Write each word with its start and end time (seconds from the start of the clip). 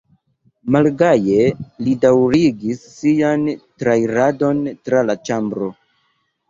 Malgaje 0.75 1.43
li 1.87 1.93
daŭrigis 2.07 2.81
sian 2.97 3.47
trairadon 3.83 4.67
tra 4.81 5.09
la 5.13 5.23
ĉambro. 5.31 5.75